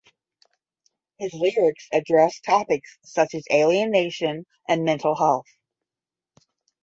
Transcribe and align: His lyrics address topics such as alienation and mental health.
His 1.19 1.31
lyrics 1.31 1.87
address 1.93 2.39
topics 2.39 2.97
such 3.05 3.35
as 3.35 3.43
alienation 3.53 4.47
and 4.67 4.83
mental 4.83 5.15
health. 5.15 5.45